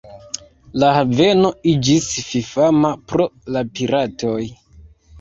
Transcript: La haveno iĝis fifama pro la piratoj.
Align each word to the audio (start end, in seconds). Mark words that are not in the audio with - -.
La 0.83 0.89
haveno 0.95 1.51
iĝis 1.73 2.09
fifama 2.31 2.93
pro 3.13 3.31
la 3.55 3.67
piratoj. 3.79 4.39